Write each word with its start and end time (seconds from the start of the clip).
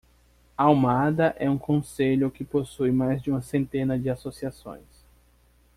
Almada 0.57 1.35
é 1.37 1.47
um 1.47 1.59
concelho 1.59 2.31
que 2.31 2.43
possui 2.43 2.91
mais 2.91 3.21
de 3.21 3.29
uma 3.29 3.39
centena 3.39 3.99
de 3.99 4.09
associações. 4.09 4.83